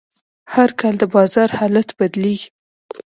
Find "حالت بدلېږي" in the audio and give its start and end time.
1.59-2.49